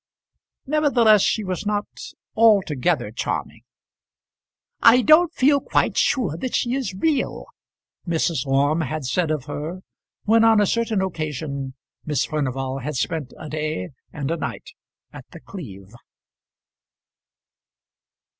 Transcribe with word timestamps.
Nevertheless 0.65 1.21
she 1.21 1.43
was 1.43 1.63
not 1.67 1.85
altogether 2.35 3.11
charming. 3.11 3.61
"I 4.81 5.03
don't 5.03 5.31
feel 5.31 5.59
quite 5.59 5.95
sure 5.95 6.35
that 6.37 6.55
she 6.55 6.73
is 6.73 6.95
real," 6.95 7.45
Mrs. 8.07 8.43
Orme 8.47 8.81
had 8.81 9.05
said 9.05 9.29
of 9.29 9.45
her, 9.45 9.81
when 10.23 10.43
on 10.43 10.59
a 10.59 10.65
certain 10.65 11.03
occasion 11.03 11.75
Miss 12.03 12.25
Furnival 12.25 12.79
had 12.79 12.95
spent 12.95 13.31
a 13.37 13.47
day 13.47 13.89
and 14.11 14.31
a 14.31 14.37
night 14.37 14.71
at 15.13 15.25
The 15.29 15.39
Cleeve. 15.39 15.93